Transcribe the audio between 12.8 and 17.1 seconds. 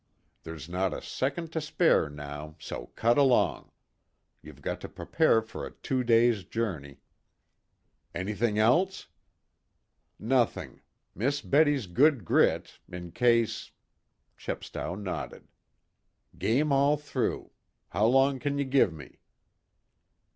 in case?" Chepstow nodded. "Game all